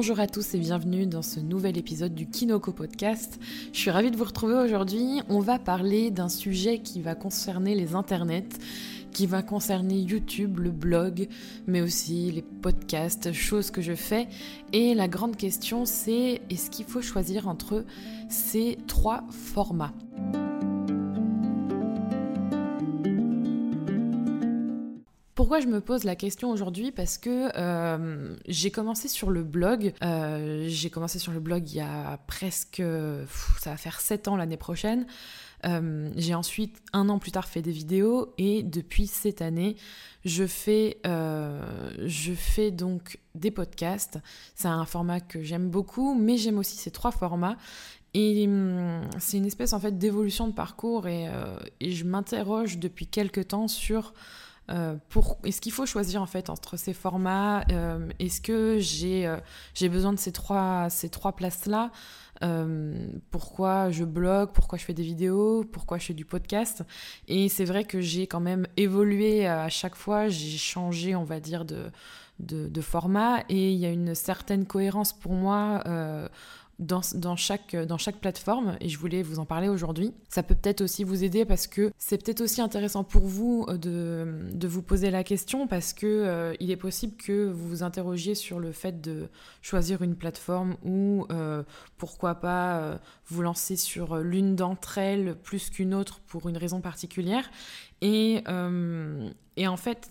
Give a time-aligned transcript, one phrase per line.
[0.00, 3.40] Bonjour à tous et bienvenue dans ce nouvel épisode du Kinoko Podcast.
[3.72, 5.22] Je suis ravie de vous retrouver aujourd'hui.
[5.28, 8.60] On va parler d'un sujet qui va concerner les internets,
[9.10, 11.26] qui va concerner YouTube, le blog,
[11.66, 14.28] mais aussi les podcasts, choses que je fais.
[14.72, 17.84] Et la grande question c'est est-ce qu'il faut choisir entre
[18.28, 19.94] ces trois formats?
[25.38, 26.90] Pourquoi je me pose la question aujourd'hui?
[26.90, 29.94] Parce que euh, j'ai commencé sur le blog.
[30.02, 32.82] Euh, j'ai commencé sur le blog il y a presque.
[33.60, 35.06] ça va faire 7 ans l'année prochaine.
[35.64, 38.34] Euh, j'ai ensuite, un an plus tard, fait des vidéos.
[38.36, 39.76] Et depuis cette année,
[40.24, 44.18] je fais, je fais donc des podcasts.
[44.56, 47.56] C'est un format que j'aime beaucoup, mais j'aime aussi ces trois formats.
[48.12, 51.28] Et hum, c'est une espèce en fait d'évolution de parcours et,
[51.78, 54.14] et je m'interroge depuis quelques temps sur
[54.70, 54.96] euh,
[55.44, 59.38] est-ce qu'il faut choisir en fait entre ces formats euh, Est-ce que j'ai euh,
[59.74, 61.90] j'ai besoin de ces trois, ces trois places-là
[63.30, 66.82] Pourquoi je blogue Pourquoi je fais des vidéos Pourquoi je fais du podcast?
[67.28, 71.40] Et c'est vrai que j'ai quand même évolué à chaque fois, j'ai changé, on va
[71.40, 71.90] dire, de,
[72.38, 75.82] de, de, format et il y a une certaine cohérence pour moi
[76.78, 77.76] dans, dans, chaque,
[78.20, 80.12] plateforme et je voulais vous en parler aujourd'hui.
[80.28, 83.76] Ça peut peut-être aussi vous aider parce que c'est peut-être aussi intéressant pour vous euh,
[84.52, 88.34] de, vous poser la question parce que euh, il est possible que vous vous interrogiez
[88.34, 89.28] sur le fait de
[89.60, 91.64] choisir une plateforme ou euh,
[91.96, 97.50] pourquoi pas vous lancer sur l'une d'entre elles plus qu'une autre pour une raison particulière.
[98.00, 100.08] Et en fait,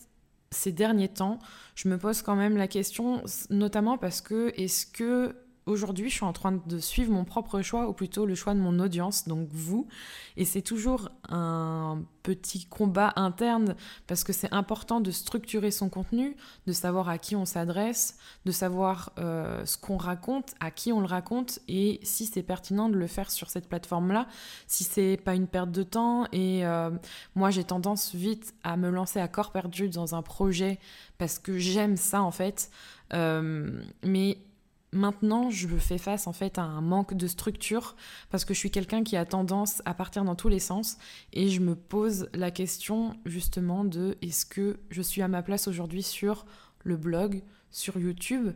[0.51, 1.39] ces derniers temps,
[1.75, 5.35] je me pose quand même la question, notamment parce que est-ce que
[5.67, 8.59] aujourd'hui, je suis en train de suivre mon propre choix, ou plutôt le choix de
[8.59, 9.87] mon audience, donc vous.
[10.35, 13.75] Et c'est toujours un petit combat interne,
[14.07, 18.51] parce que c'est important de structurer son contenu, de savoir à qui on s'adresse, de
[18.51, 22.95] savoir euh, ce qu'on raconte, à qui on le raconte, et si c'est pertinent de
[22.95, 24.27] le faire sur cette plateforme-là,
[24.67, 26.25] si c'est pas une perte de temps.
[26.31, 26.89] Et euh,
[27.35, 30.79] moi, j'ai tendance vite à me lancer à corps perdu dans un projet,
[31.17, 32.71] parce que j'aime ça, en fait.
[33.13, 34.37] Euh, mais
[34.93, 37.97] Maintenant, je fais face en fait à un manque de structure
[38.29, 40.97] parce que je suis quelqu'un qui a tendance à partir dans tous les sens
[41.33, 45.67] et je me pose la question justement de est-ce que je suis à ma place
[45.67, 46.45] aujourd'hui sur
[46.83, 48.53] le blog, sur YouTube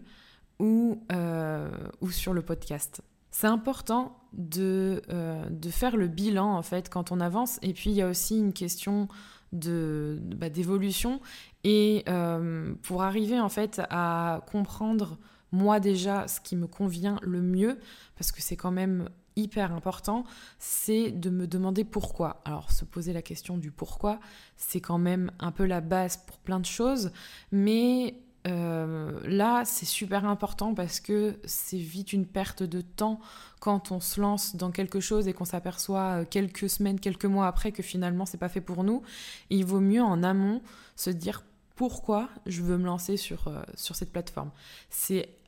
[0.59, 3.01] ou, euh, ou sur le podcast?
[3.29, 7.89] C'est important de, euh, de, faire le bilan en fait quand on avance et puis
[7.89, 9.09] il y a aussi une question
[9.51, 11.19] de, bah, d'évolution
[11.65, 15.17] et euh, pour arriver en fait à comprendre
[15.51, 17.79] moi déjà ce qui me convient le mieux,
[18.15, 20.23] parce que c'est quand même hyper important,
[20.59, 22.41] c'est de me demander pourquoi.
[22.45, 24.19] Alors se poser la question du pourquoi,
[24.57, 27.11] c'est quand même un peu la base pour plein de choses,
[27.51, 28.15] mais
[28.47, 33.19] euh, là c'est super important parce que c'est vite une perte de temps
[33.59, 37.45] quand on se lance dans quelque chose et qu'on s'aperçoit euh, quelques semaines, quelques mois
[37.45, 39.03] après que finalement c'est pas fait pour nous.
[39.51, 40.61] il vaut mieux en amont
[40.95, 41.43] se dire
[41.75, 44.51] pourquoi je veux me lancer sur, euh, sur cette plateforme.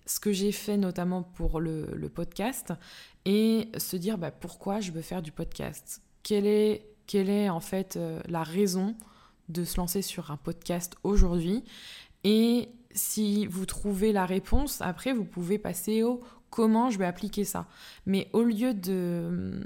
[0.05, 2.73] Ce que j'ai fait notamment pour le, podcast
[3.25, 6.01] et se dire bah, pourquoi je veux faire du podcast?
[6.23, 8.95] Quelle est, quelle est en fait euh, la raison
[9.49, 11.63] de se lancer sur un podcast aujourd'hui?
[12.23, 17.45] Et si vous trouvez la réponse, après vous pouvez passer au comment je vais appliquer
[17.45, 17.67] ça.
[18.05, 19.65] Mais au lieu de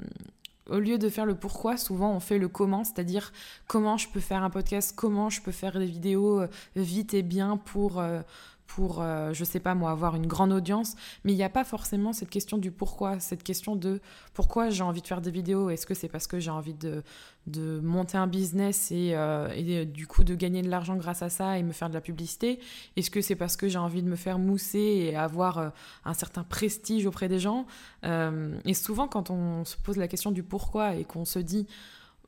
[0.68, 3.32] au lieu de faire le pourquoi, souvent on fait le comment, c'est-à-dire
[3.66, 7.22] comment je peux faire un podcast, comment je peux faire des vidéos euh, vite et
[7.22, 8.20] bien pour, euh,
[8.68, 11.64] pour, euh, je sais pas moi, avoir une grande audience, mais il n'y a pas
[11.64, 14.00] forcément cette question du pourquoi, cette question de
[14.34, 15.70] pourquoi j'ai envie de faire des vidéos.
[15.70, 17.02] Est-ce que c'est parce que j'ai envie de,
[17.46, 21.30] de monter un business et, euh, et, du coup de gagner de l'argent grâce à
[21.30, 22.60] ça et me faire de la publicité?
[22.96, 25.70] Est-ce que c'est parce que j'ai envie de me faire mousser et avoir euh,
[26.04, 27.66] un certain prestige auprès des gens?
[28.04, 31.66] Et souvent quand on se pose la question du pourquoi et qu'on se dit,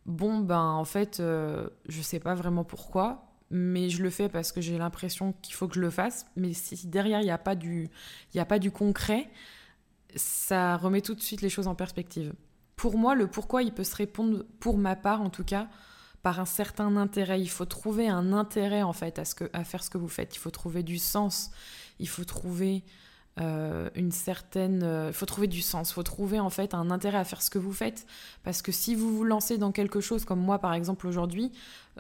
[0.06, 4.61] bon ben en fait, je sais pas vraiment pourquoi, mais je le fais parce que
[4.61, 6.26] j'ai l'impression qu'il faut que je le fasse.
[6.37, 7.91] Mais si derrière, il n'y a, pas du,
[8.37, 9.29] a pas du concret,
[10.14, 12.32] ça remet tout de suite les choses en perspective.
[12.76, 15.69] Pour moi, le pourquoi, il peut se répondre, pour ma part en tout cas,
[16.23, 17.41] par un certain intérêt.
[17.41, 20.08] Il faut trouver un intérêt en fait à, ce que, à faire ce que vous
[20.08, 20.37] faites.
[20.37, 21.50] Il faut trouver du sens.
[21.99, 22.85] Il faut trouver
[23.40, 24.81] euh, une certaine...
[24.82, 27.40] Il euh, faut trouver du sens, il faut trouver en fait un intérêt à faire
[27.40, 28.06] ce que vous faites.
[28.44, 31.52] Parce que si vous vous lancez dans quelque chose comme moi par exemple aujourd'hui,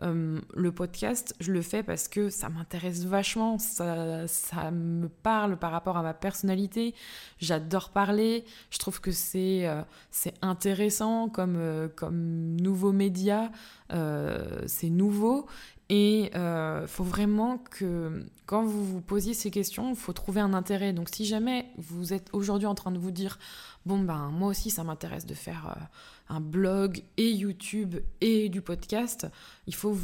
[0.02, 5.56] euh, le podcast, je le fais parce que ça m'intéresse vachement, ça, ça, me parle
[5.56, 6.94] par rapport à ma personnalité,
[7.38, 9.68] j'adore parler, je trouve que c'est
[10.10, 13.50] c'est intéressant comme, comme nouveau média,
[13.90, 15.46] c'est nouveau
[15.92, 20.40] Et il euh, faut vraiment que quand vous vous posiez ces questions, il faut trouver
[20.40, 20.92] un intérêt.
[20.92, 23.40] Donc si jamais vous êtes aujourd'hui en train de vous dire,
[23.86, 25.84] bon ben moi aussi ça m'intéresse de faire euh,
[26.30, 29.26] un blog et YouTube et du podcast,
[29.66, 29.96] il faut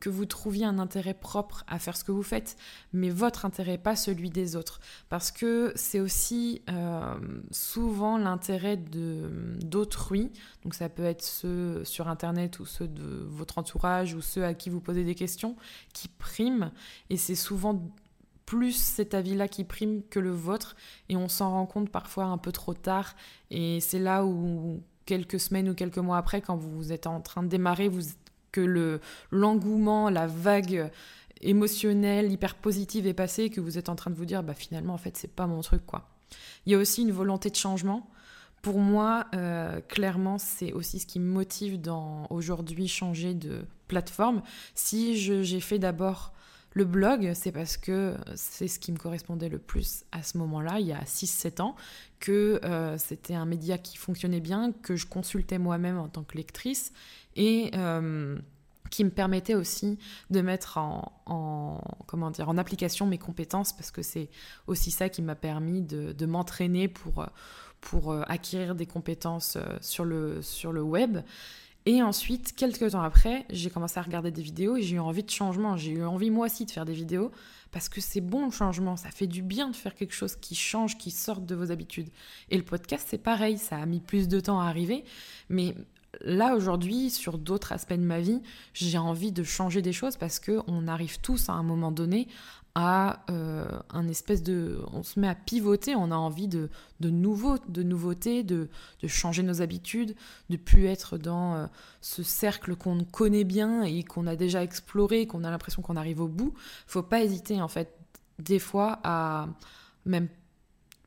[0.00, 2.56] que vous trouviez un intérêt propre à faire ce que vous faites,
[2.92, 4.80] mais votre intérêt, pas celui des autres.
[5.10, 7.14] Parce que c'est aussi euh,
[7.50, 10.32] souvent l'intérêt d'autrui,
[10.64, 14.54] donc ça peut être ceux sur Internet ou ceux de votre entourage ou ceux à
[14.54, 15.54] qui vous posez des questions,
[15.92, 16.70] qui priment,
[17.10, 17.82] et c'est souvent
[18.46, 20.76] plus cet avis-là qui prime que le vôtre,
[21.08, 23.14] et on s'en rend compte parfois un peu trop tard,
[23.50, 27.42] et c'est là où quelques semaines ou quelques mois après, quand vous êtes en train
[27.42, 28.02] de démarrer, vous,
[28.52, 29.00] que le
[29.30, 30.90] l'engouement, la vague
[31.40, 34.94] émotionnelle, hyper positive est passée, que vous êtes en train de vous dire, bah finalement,
[34.94, 36.08] en fait, c'est pas mon truc, quoi.
[36.64, 38.08] Il y a aussi une volonté de changement.
[38.62, 44.42] Pour moi, euh, clairement, c'est aussi ce qui me motive dans aujourd'hui changer de plateforme.
[44.74, 46.32] Si j'ai fait d'abord
[46.74, 50.80] le blog, c'est parce que c'est ce qui me correspondait le plus à ce moment-là,
[50.80, 51.76] il y a 6-7 ans,
[52.18, 56.36] que euh, c'était un média qui fonctionnait bien, que je consultais moi-même en tant que
[56.36, 56.92] lectrice
[57.36, 58.36] et euh,
[58.90, 59.98] qui me permettait aussi
[60.30, 64.28] de mettre en, comment dire, en application mes compétences parce que c'est
[64.66, 67.24] aussi ça qui m'a permis de, m'entraîner pour,
[68.10, 71.18] euh, acquérir des compétences sur le web.
[71.86, 75.22] Et ensuite, quelques temps après, j'ai commencé à regarder des vidéos et j'ai eu envie
[75.22, 75.76] de changement.
[75.76, 77.30] J'ai eu envie moi aussi de faire des vidéos
[77.72, 80.54] parce que c'est bon le changement, ça fait du bien de faire quelque chose qui
[80.54, 82.08] change, qui sorte de vos habitudes.
[82.48, 85.04] Et le podcast, c'est pareil, ça a mis plus de temps à arriver,
[85.48, 85.74] mais
[86.20, 88.40] là aujourd'hui, sur d'autres aspects de ma vie,
[88.74, 92.28] j'ai envie de changer des choses parce que on arrive tous à un moment donné
[92.74, 94.80] à euh, un espèce de...
[94.92, 98.68] On se met à pivoter, on a envie de, de nouveau, de nouveautés, de,
[99.00, 100.16] de, changer nos habitudes,
[100.50, 101.66] de plus être dans euh,
[102.00, 106.20] ce cercle qu'on connaît bien et qu'on a déjà exploré, qu'on a l'impression qu'on arrive
[106.20, 106.54] au bout.
[106.86, 107.96] Faut pas hésiter en fait
[108.40, 109.48] des fois à
[110.04, 110.28] même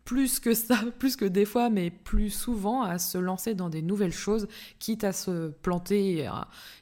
[0.07, 3.81] plus que ça, plus que des fois, mais plus souvent à se lancer dans des
[3.81, 4.47] nouvelles choses,
[4.79, 6.25] quitte à se planter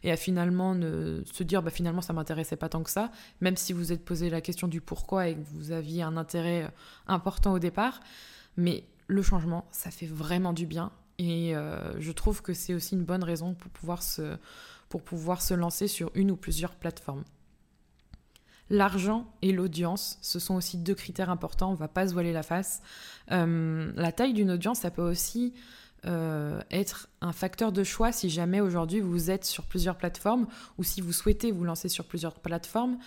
[0.03, 3.11] et à, finalement se dire bah finalement ça m'intéressait pas tant que ça,
[3.41, 6.71] même si vous êtes posé la question du pourquoi et que vous aviez un intérêt
[7.07, 7.99] important au départ.
[8.57, 12.93] Mais le changement, ça fait vraiment du bien et euh, je trouve que c'est aussi
[12.93, 17.23] une bonne raison pour pouvoir se lancer sur une ou plusieurs plateformes.
[18.69, 22.43] L'argent et l'audience, ce sont aussi deux critères importants, on va pas se voiler la
[22.43, 22.81] face.
[23.31, 25.53] Euh, la taille d'une audience, ça peut aussi
[26.07, 30.45] euh, être un facteur de choix si jamais aujourd'hui vous êtes sur plusieurs plateformes
[30.77, 32.97] ou si vous souhaitez vous lancer sur plusieurs plateformes.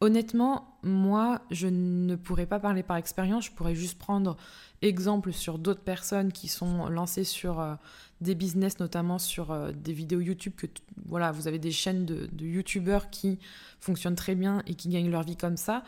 [0.00, 4.36] Honnêtement, moi, je ne pourrais pas parler par expérience, je pourrais juste prendre
[4.82, 7.74] exemple sur d'autres personnes qui sont lancées sur euh,
[8.20, 10.66] des business, notamment sur euh, des vidéos YouTube, que
[11.06, 13.38] voilà, vous avez des chaînes de, YouTubeurs qui
[13.80, 15.82] fonctionnent très bien et qui gagnent leur vie comme ça.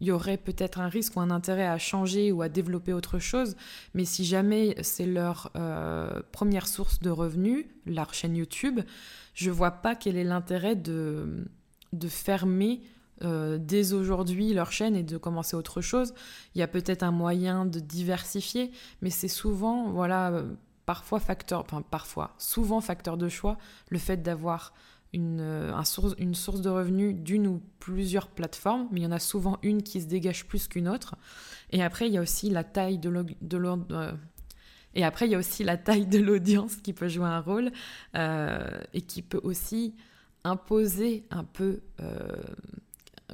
[0.00, 3.18] Il y aurait peut-être un risque ou un intérêt à changer ou à développer autre
[3.18, 3.56] chose,
[3.94, 8.80] mais si jamais c'est leur euh, première source de revenus, leur chaîne YouTube,
[9.34, 11.46] je vois pas quel est l'intérêt de,
[11.98, 12.82] de fermer
[13.22, 16.12] dès aujourd'hui leur chaîne et de commencer autre chose.
[16.54, 18.70] Il y a peut-être un moyen de diversifier,
[19.00, 20.44] mais c'est souvent, voilà,
[20.86, 23.58] parfois facteur, enfin parfois, souvent facteur de choix,
[23.90, 24.72] le fait d'avoir
[25.12, 29.12] une, euh, source, une source de revenus d'une ou plusieurs plateformes, mais il y en
[29.12, 31.16] a souvent une qui se dégage plus qu'une autre.
[31.70, 33.90] Et après, il y a aussi la taille de l'audience.
[33.92, 34.12] Euh,
[34.94, 37.70] et après, il y a aussi la taille de l'audience qui peut jouer un rôle
[38.14, 39.94] euh, et qui peut aussi
[40.46, 41.80] imposer un peu,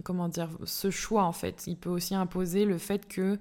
[0.05, 1.65] comment dire, ce choix en fait.
[1.67, 3.39] Il peut aussi imposer le fait que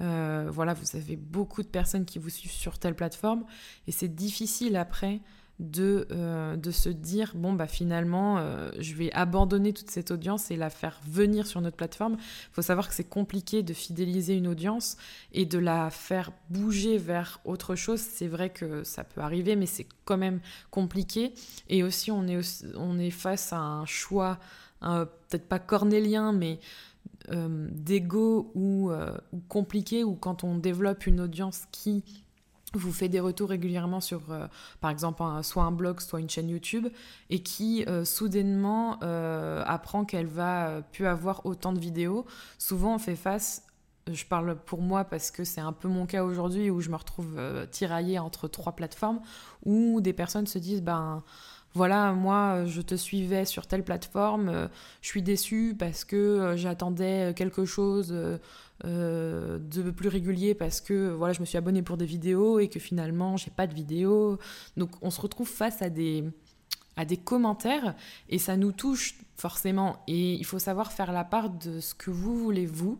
[0.00, 3.44] euh, voilà, vous avez beaucoup de personnes qui vous suivent sur telle plateforme
[3.86, 5.20] et c'est difficile après
[5.60, 10.50] de, euh, de se dire bon bah finalement euh, je vais abandonner toute cette audience
[10.50, 12.16] et la faire venir sur notre plateforme.
[12.18, 14.96] Il faut savoir que c'est compliqué de fidéliser une audience
[15.32, 18.00] et de la faire bouger vers autre chose.
[18.00, 20.40] C'est vrai que ça peut arriver mais c'est quand même
[20.70, 21.34] compliqué
[21.68, 24.38] et aussi on est, on est face à un choix
[24.80, 26.58] peut-être pas cornélien mais
[27.28, 32.02] euh, d'ego euh, ou, compliqué, ou quand on développe une audience qui
[32.78, 34.46] vous fait des retours régulièrement sur, euh,
[34.80, 36.88] par exemple, soit un blog, soit une chaîne YouTube,
[37.28, 42.26] et qui soudainement apprend qu'elle va plus avoir autant de vidéos,
[42.58, 43.64] souvent on fait face
[44.10, 46.96] je parle pour moi parce que c'est un peu mon cas aujourd'hui où je me
[46.96, 47.38] retrouve
[47.70, 49.20] tiraillée entre trois plateformes
[49.64, 51.22] où des personnes se disent ben
[51.74, 54.68] voilà, moi, je te suivais sur telle plateforme, euh,
[55.02, 58.12] je suis déçue parce que euh, j'attendais quelque chose
[58.84, 62.68] euh, de plus régulier parce que voilà, je me suis abonnée pour des vidéos et
[62.68, 64.38] que finalement, j'ai pas de vidéos.
[64.76, 66.24] Donc, on se retrouve face à des,
[66.96, 67.94] à des commentaires
[68.28, 70.02] et ça nous touche forcément.
[70.08, 72.98] Et il faut savoir faire la part de ce que vous voulez vous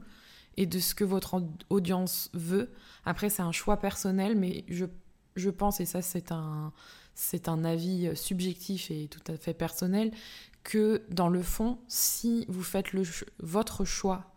[0.56, 2.70] et de ce que votre audience veut.
[3.04, 4.84] Après, c'est un choix personnel, mais je,
[5.34, 6.72] je pense, et ça c'est un,
[7.14, 10.12] c'est un avis subjectif et tout à fait personnel,
[10.64, 12.88] que dans le fond, si vous faites
[13.38, 14.32] votre choix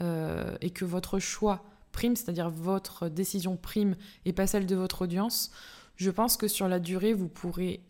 [0.00, 5.02] euh, et que votre choix prime, c'est-à-dire votre décision prime et pas celle de votre
[5.02, 5.50] audience,
[5.96, 7.80] je pense que sur la durée, vous pourrez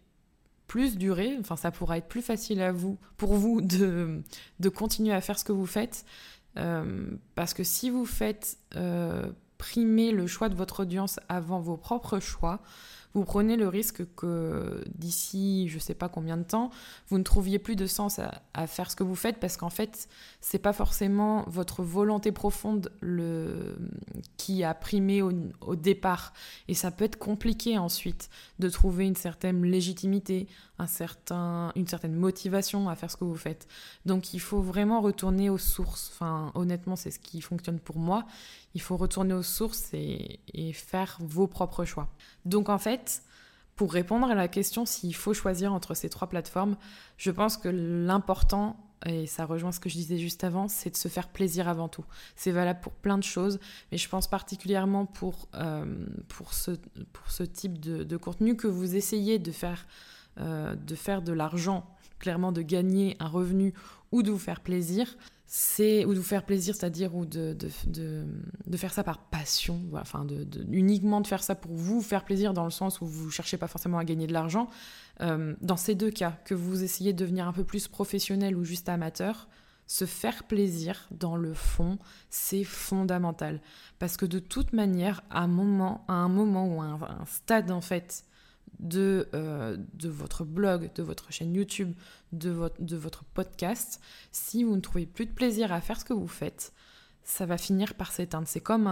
[0.67, 4.23] plus durer, enfin ça pourra être plus facile à vous, pour vous de,
[4.61, 6.05] de continuer à faire ce que vous faites.
[6.57, 11.77] Euh, parce que si vous faites euh, primer le choix de votre audience avant vos
[11.77, 12.61] propres choix,
[13.19, 16.71] vous prenez le risque que d'ici je sais pas combien de temps,
[17.09, 20.09] vous ne trouviez plus de sens à, faire ce que vous faites parce qu'en fait,
[20.41, 22.93] c'est pas forcément votre volonté profonde
[24.37, 26.33] qui a primé au, au, départ.
[26.69, 30.47] Et ça peut être compliqué ensuite de trouver une certaine légitimité,
[30.79, 33.67] un certain, une certaine motivation à faire ce que vous faites.
[34.07, 36.11] Donc il faut vraiment retourner aux sources.
[36.13, 38.27] Enfin, honnêtement, c'est ce qui fonctionne pour moi.
[38.79, 40.39] Il faut retourner aux sources et,
[40.73, 42.07] faire vos propres choix.
[42.45, 43.25] Donc en fait,
[43.75, 46.77] pour répondre à la question s'il faut choisir entre ces trois plateformes,
[47.17, 50.97] je pense que l'important, et ça rejoint ce que je disais juste avant, c'est de
[50.97, 52.05] se faire plaisir avant tout.
[52.37, 53.59] C'est valable pour plein de choses,
[53.91, 55.85] mais je pense particulièrement pour, euh,
[56.53, 59.43] ce, type de, contenu que vous essayez
[60.39, 61.85] euh, de faire de l'argent,
[62.21, 63.75] clairement de gagner un revenu
[64.13, 65.17] ou de vous faire plaisir,
[65.51, 70.27] c'est ou de vous faire plaisir, c'est-à-dire ou de, de, faire ça par passion, enfin
[70.27, 73.57] de, uniquement de faire ça pour vous faire plaisir dans le sens où vous cherchez
[73.57, 74.69] pas forcément à gagner de l'argent.
[75.23, 78.65] Euh, dans ces deux cas, que vous essayez de devenir un peu plus professionnel ou
[78.65, 79.49] juste amateur,
[79.87, 81.99] se faire plaisir dans le fond,
[82.29, 83.63] c'est fondamental.
[83.99, 87.71] Parce que de toute manière, à un moment, à un moment ou à un stade
[87.71, 88.25] en fait
[88.81, 91.95] de, euh, de votre blog, de votre chaîne YouTube,
[92.33, 94.01] de votre, podcast,
[94.33, 96.73] si vous ne trouvez plus de plaisir à faire ce que vous faites,
[97.23, 98.49] ça va finir par s'éteindre.
[98.49, 98.87] C'est comme,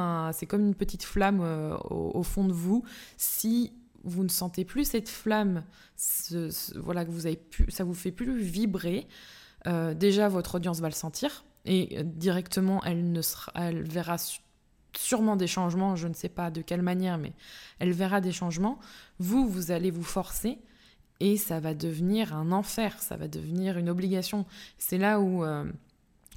[0.53, 2.85] une petite flamme euh, au, fond de vous.
[3.17, 3.73] Si
[4.05, 5.65] vous ne sentez plus cette flamme,
[6.77, 9.09] voilà que vous avez ça vous fait plus vibrer,
[9.67, 14.17] euh, déjà votre audience va le sentir et directement elle verra
[14.99, 17.33] sûrement des changements, je ne sais pas de quelle manière, mais
[17.79, 18.79] elle verra des changements.
[19.19, 20.59] Vous, vous allez vous forcer
[21.21, 24.45] et ça va devenir un enfer, ça va devenir une obligation.
[24.79, 25.65] C'est là où euh,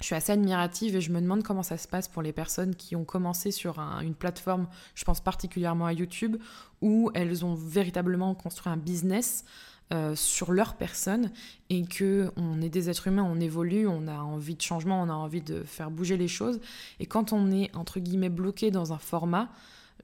[0.00, 2.74] je suis assez admirative et je me demande comment ça se passe pour les personnes
[2.74, 6.36] qui ont commencé sur une plateforme, je pense particulièrement à YouTube,
[6.80, 9.44] où elles ont véritablement construit un business
[9.92, 11.32] euh, sur leur personne
[11.68, 15.08] et que on est des êtres humains, on évolue, on a envie de changement, on
[15.08, 16.60] a envie de faire bouger les choses.
[17.00, 19.48] Et quand on est entre guillemets bloqué dans un format,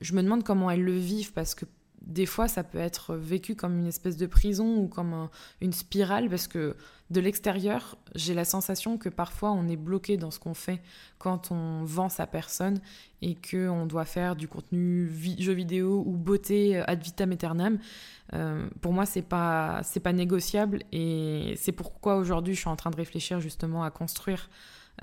[0.01, 1.65] je me demande comment elles le vivent parce que
[2.07, 5.29] des fois, ça peut être vécu comme une espèce de prison ou comme
[5.61, 6.77] une spirale parce que
[7.11, 10.81] de l'extérieur, j'ai la sensation que parfois on est bloqué dans ce qu'on fait
[11.19, 12.81] quand on vend sa personne
[13.23, 15.09] et qu'on doit faire du contenu
[15.39, 17.79] jeu vidéo ou beauté ad vitam aeternam.
[18.35, 22.77] Euh, pour moi, c'est pas c'est pas négociable et c'est pourquoi aujourd'hui je suis en
[22.77, 24.49] train de réfléchir justement à construire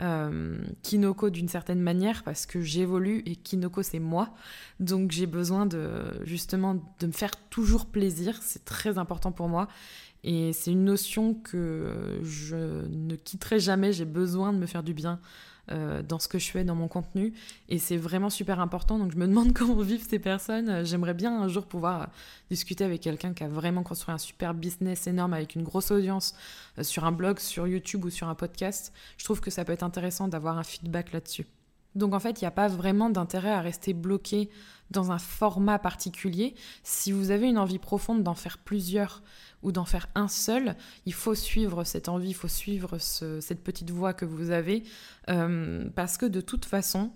[0.02, 4.34] euh, Kinoko d'une certaine manière parce que j'évolue et Kinoko c'est moi.
[4.80, 9.68] Donc j'ai besoin de justement de me faire toujours plaisir, c'est très important pour moi.
[10.26, 14.94] Et c'est une notion que je ne quitterai jamais, j'ai besoin de me faire du
[14.94, 15.20] bien
[15.72, 17.34] euh, dans ce que je fais, dans mon contenu.
[17.70, 19.00] Et c'est vraiment super important.
[19.00, 20.86] Donc je me demande comment vivent ces personnes.
[20.86, 22.10] J'aimerais bien un jour pouvoir
[22.50, 26.36] discuter avec quelqu'un qui a vraiment construit un super business énorme avec une grosse audience
[26.80, 28.94] euh, sur un blog, sur YouTube ou sur un podcast.
[29.18, 31.46] Je trouve que ça peut être intéressant d'avoir un feedback là-dessus.
[31.96, 34.50] Donc en fait, il n'y a pas vraiment d'intérêt à rester bloqué
[34.92, 36.56] dans un format particulier.
[36.84, 39.24] Si vous avez une envie profonde d'en faire plusieurs
[39.62, 43.92] ou d'en faire un seul, il faut suivre cette envie, il faut suivre cette petite
[43.92, 44.84] voie que vous avez,
[45.30, 47.12] euh, parce que de toute façon,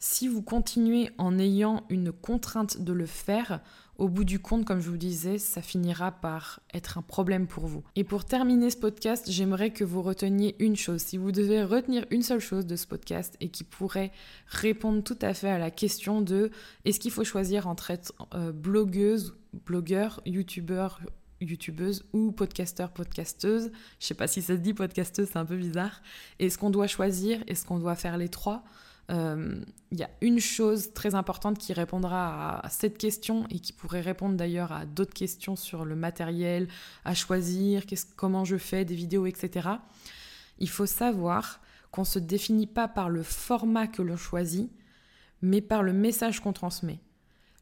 [0.00, 3.60] si vous continuez en ayant une contrainte de le faire,
[3.98, 7.66] au bout du compte, comme je vous disais, ça finira par être un problème pour
[7.66, 7.84] vous.
[7.96, 11.02] Et pour terminer ce podcast, j'aimerais que vous reteniez une chose.
[11.02, 14.10] Si vous devez retenir une seule chose de ce podcast et qui pourrait
[14.46, 16.50] répondre tout à fait à la question de
[16.86, 21.00] est-ce qu'il faut choisir entre être euh, blogueuse, blogueur, youtubeur,
[21.42, 23.70] youtubeuse ou podcasteur, podcasteuse.
[23.98, 26.00] Je sais pas si ça se dit podcasteuse, c'est un peu bizarre.
[26.38, 28.64] Est-ce qu'on doit choisir Est-ce qu'on doit faire les trois?
[29.10, 33.72] Il euh, y a une chose très importante qui répondra à cette question et qui
[33.72, 36.68] pourrait répondre d'ailleurs à d'autres questions sur le matériel
[37.04, 37.82] à choisir,
[38.14, 39.68] comment je fais des vidéos, etc.
[40.58, 44.70] Il faut savoir qu'on ne se définit pas par le format que l'on choisit,
[45.42, 47.00] mais par le message qu'on transmet.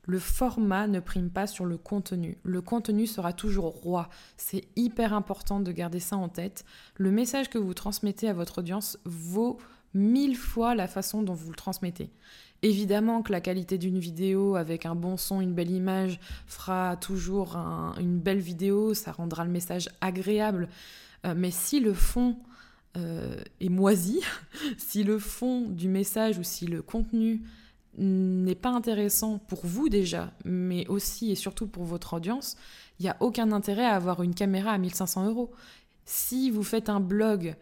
[0.04, 2.38] Le format ne prime pas sur le contenu.
[2.42, 4.08] Le contenu sera toujours roi.
[4.36, 6.64] C'est hyper important de garder ça en tête.
[6.96, 9.58] Le message que vous transmettez à votre audience vaut
[9.94, 12.10] mille fois la façon dont vous le transmettez.
[12.62, 17.56] Évidemment que la qualité d'une vidéo avec un bon son, une belle image fera toujours
[18.00, 20.68] une belle vidéo, ça rendra le message agréable.
[21.24, 22.36] Euh, mais si le fond
[22.96, 24.20] euh, est moisi,
[24.78, 27.42] si le fond du message ou si le contenu
[27.96, 32.56] n'est pas intéressant pour vous déjà, mais aussi et surtout pour votre audience,
[32.98, 35.52] il n'y a aucun intérêt à avoir une caméra à 1500 euros.
[36.04, 37.56] Si vous faites un blog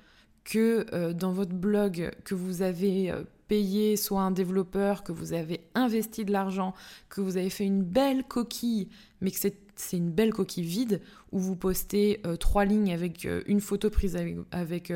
[0.47, 5.33] que euh, dans votre blog que vous avez euh, payé soit un développeur, que vous
[5.33, 6.73] avez investi de l'argent,
[7.11, 8.89] que vous avez fait une belle coquille,
[9.21, 13.61] mais que c'est une belle coquille vide où vous postez euh, trois lignes avec une
[13.61, 14.17] photo prise
[14.53, 14.93] avec,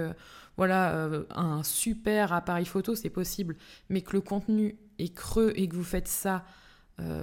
[0.56, 3.56] voilà un super appareil photo, c'est possible,
[3.88, 6.44] mais que le contenu est creux et que vous faites ça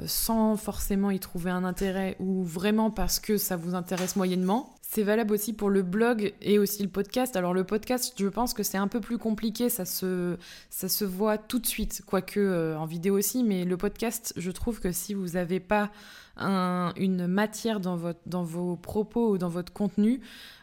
[0.05, 5.03] sans forcément y trouver un intérêt ou vraiment parce que ça vous intéresse moyennement, c'est
[5.03, 7.35] valable aussi pour le blog et aussi le podcast.
[7.35, 10.37] Alors le podcast, je pense que c'est un peu plus compliqué, ça se,
[10.69, 14.49] ça se voit tout de suite, quoique euh, en vidéo aussi, mais le podcast, je
[14.49, 15.91] trouve que si vous n'avez pas
[16.39, 20.21] une matière dans, votre, dans vos propos ou dans votre contenu,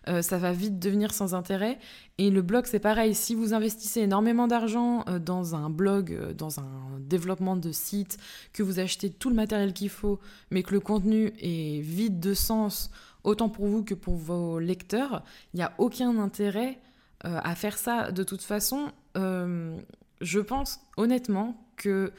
[0.08, 1.78] euh, ça va vite devenir sans intérêt.
[2.18, 6.60] Et le blog, c'est pareil, si vous investissez énormément d'argent euh, dans un blog, dans
[6.60, 8.18] un développement de site,
[8.52, 12.34] que vous achetez tout le matériel qu'il faut, mais que le contenu est vide de
[12.34, 12.90] sens,
[13.24, 16.78] autant pour vous que pour vos lecteurs, il n'y a aucun intérêt
[17.26, 18.12] euh, à faire ça.
[18.12, 19.78] De toute façon, euh,
[20.20, 22.12] je pense honnêtement que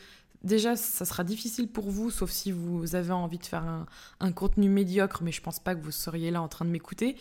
[0.46, 3.64] déjà, ça sera difficile pour vous, sauf si vous avez envie de faire
[4.20, 7.18] un, contenu médiocre, mais je pense pas que vous seriez là en train de m'écouter,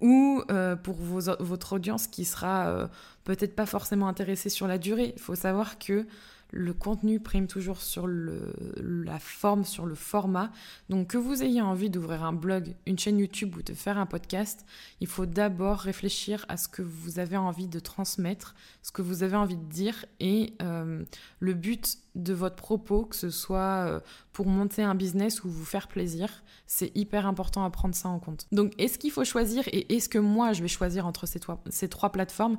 [0.00, 2.88] ou euh, pour votre audience qui sera
[3.24, 5.12] peut-être pas forcément intéressée sur la durée.
[5.16, 6.06] Il faut savoir que
[6.50, 10.50] le contenu prime toujours sur la forme, sur le format.
[10.88, 14.06] Donc que vous ayez envie d'ouvrir un blog, une chaîne YouTube ou de faire un
[14.06, 14.64] podcast,
[15.00, 19.22] il faut d'abord réfléchir à ce que vous avez envie de transmettre, ce que vous
[19.22, 21.04] avez envie de dire et euh,
[21.40, 24.00] le but de votre propos, que ce soit euh,
[24.32, 28.18] pour monter un business ou vous faire plaisir, c'est hyper important à prendre ça en
[28.18, 28.46] compte.
[28.52, 31.88] Donc est-ce qu'il faut choisir et est-ce que moi je vais choisir entre ces, ces
[31.88, 32.56] trois plateformes?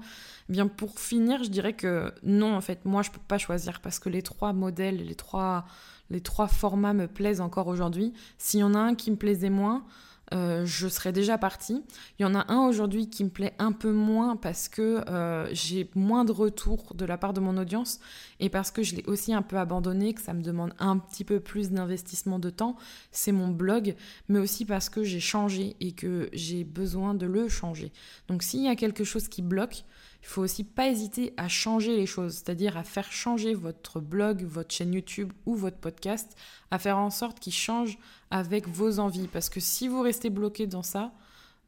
[0.50, 3.82] Eh Bien pour finir, je dirais que non en fait, moi je peux pas choisir
[3.82, 5.66] parce que les trois modèles, les trois,
[6.12, 8.14] les trois formats me plaisent encore aujourd'hui.
[8.38, 9.86] S'il y en a un qui me plaisait moins,
[10.34, 11.84] euh, je serais déjà partie.
[12.20, 15.48] Il y en a un aujourd'hui qui me plaît un peu moins parce que euh,
[15.54, 18.00] j'ai moins de retours de la part de mon audience
[18.40, 21.24] et parce que je l'ai aussi un peu abandonné, que ça me demande un petit
[21.24, 22.76] peu plus d'investissement de temps.
[23.12, 23.96] C'est mon blog,
[24.28, 27.94] mais aussi parce que j'ai changé et que j'ai besoin de le changer.
[28.28, 29.86] Donc s'il y a quelque chose qui bloque,
[30.28, 34.44] il faut aussi pas hésiter à changer les choses, c'est-à-dire à faire changer votre blog,
[34.44, 36.36] votre chaîne YouTube ou votre podcast,
[36.70, 37.98] à faire en sorte qu'il change
[38.30, 39.30] avec vos envies.
[39.30, 41.14] Parce que si vous restez bloqué dans ça,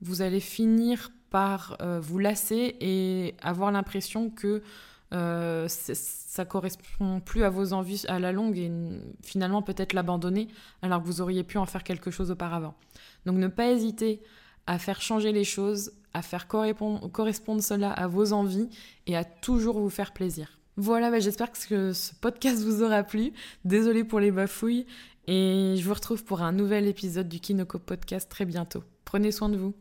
[0.02, 4.62] vous allez finir par euh, vous lasser et avoir l'impression que
[5.13, 8.69] euh, ça correspond plus à vos envies à la longue et
[9.24, 10.50] finalement peut-être l'abandonner
[10.82, 12.76] alors que vous auriez pu en faire quelque chose auparavant.
[13.26, 14.22] Donc ne pas hésiter
[14.67, 18.69] à faire changer les choses, à faire correspondre, cela à vos envies
[19.08, 20.60] et à toujours vous faire plaisir.
[20.78, 23.34] Voilà, bah, j'espère que ce podcast vous aura plu.
[23.65, 24.86] Désolée pour les bafouilles
[25.28, 28.84] et je vous retrouve pour un nouvel épisode du Kinoko Podcast très bientôt.
[29.06, 29.74] Prenez soin de vous.